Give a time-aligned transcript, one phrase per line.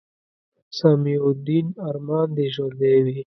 [0.77, 3.19] سمیع الدین ارمان دې ژوندے وي